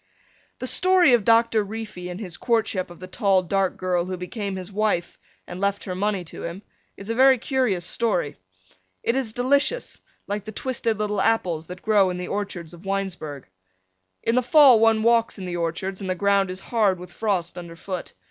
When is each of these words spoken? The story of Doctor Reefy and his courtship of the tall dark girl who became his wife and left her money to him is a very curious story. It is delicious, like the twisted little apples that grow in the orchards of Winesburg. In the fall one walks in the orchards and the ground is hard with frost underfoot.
The 0.57 0.65
story 0.65 1.13
of 1.13 1.23
Doctor 1.23 1.63
Reefy 1.63 2.09
and 2.09 2.19
his 2.19 2.35
courtship 2.35 2.89
of 2.89 2.99
the 2.99 3.05
tall 3.05 3.43
dark 3.43 3.77
girl 3.77 4.05
who 4.05 4.17
became 4.17 4.55
his 4.55 4.71
wife 4.71 5.19
and 5.45 5.59
left 5.61 5.83
her 5.83 5.93
money 5.93 6.23
to 6.23 6.41
him 6.43 6.63
is 6.97 7.11
a 7.11 7.13
very 7.13 7.37
curious 7.37 7.85
story. 7.85 8.35
It 9.03 9.15
is 9.15 9.31
delicious, 9.31 10.01
like 10.25 10.43
the 10.43 10.51
twisted 10.53 10.97
little 10.97 11.21
apples 11.21 11.67
that 11.67 11.83
grow 11.83 12.09
in 12.09 12.17
the 12.17 12.29
orchards 12.29 12.73
of 12.73 12.83
Winesburg. 12.83 13.45
In 14.23 14.33
the 14.33 14.41
fall 14.41 14.79
one 14.79 15.03
walks 15.03 15.37
in 15.37 15.45
the 15.45 15.57
orchards 15.57 16.01
and 16.01 16.09
the 16.09 16.15
ground 16.15 16.49
is 16.49 16.61
hard 16.61 16.97
with 16.97 17.11
frost 17.13 17.55
underfoot. 17.55 18.13